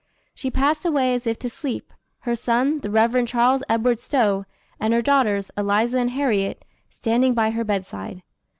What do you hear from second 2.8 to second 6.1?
Rev. Charles Edward Stowe, and her daughters, Eliza and